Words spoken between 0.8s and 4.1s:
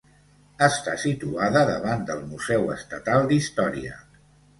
situada davant del Museu Estatal d'Història.